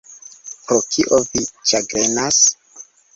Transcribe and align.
Pro 0.69 0.77
kio 0.95 1.19
vi 1.25 1.43
ĉagrenas? 1.73 2.41